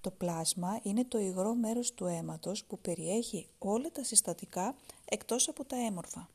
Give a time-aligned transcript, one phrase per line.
[0.00, 4.74] Το πλάσμα είναι το υγρό μέρος του αίματος που περιέχει όλα τα συστατικά
[5.04, 6.28] εκτός από τα έμορφα.